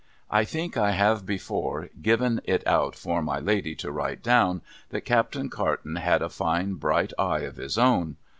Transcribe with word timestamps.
I 0.31 0.45
think 0.45 0.77
I 0.77 0.93
have 0.93 1.27
before 1.27 1.89
given 2.01 2.41
it 2.45 2.65
out 2.65 2.95
for 2.95 3.21
my 3.21 3.37
Lady 3.37 3.75
to 3.75 3.91
write 3.91 4.23
down, 4.23 4.63
that 4.89 5.01
Captain 5.01 5.47
Carton 5.47 5.97
had 5.97 6.23
a 6.23 6.29
fine 6.29 6.73
bright 6.73 7.13
eye 7.19 7.41
of 7.41 7.57
his 7.57 7.77
own. 7.77 8.15